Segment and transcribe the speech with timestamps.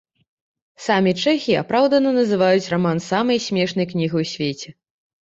[0.85, 4.69] Самі чэхі апраўдана называюць раман самай смешнай кнігай у свеце.